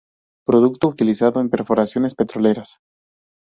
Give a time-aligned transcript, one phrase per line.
[0.47, 2.79] Producto utilizado en perforaciones petroleras.